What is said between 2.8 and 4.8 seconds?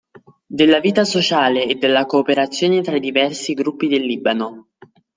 tra i diversi gruppi del Libano.